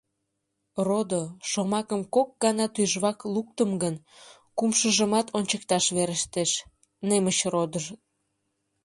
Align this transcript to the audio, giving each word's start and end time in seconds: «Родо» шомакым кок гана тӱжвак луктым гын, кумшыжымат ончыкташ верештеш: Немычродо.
«Родо» 0.87 1.21
шомакым 1.49 2.01
кок 2.15 2.29
гана 2.43 2.65
тӱжвак 2.75 3.19
луктым 3.33 3.71
гын, 3.83 3.95
кумшыжымат 4.57 5.27
ончыкташ 5.37 5.85
верештеш: 5.97 6.51
Немычродо. 7.07 7.79